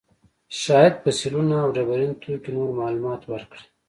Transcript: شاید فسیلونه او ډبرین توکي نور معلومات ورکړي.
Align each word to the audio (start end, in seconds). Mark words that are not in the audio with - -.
شاید 0.61 0.93
فسیلونه 1.03 1.55
او 1.63 1.69
ډبرین 1.75 2.11
توکي 2.21 2.49
نور 2.57 2.69
معلومات 2.79 3.21
ورکړي. 3.25 3.63